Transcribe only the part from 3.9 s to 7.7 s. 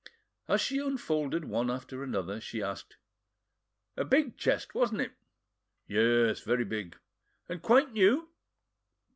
"A big chest, wasn't it?" "Yes, very big." "And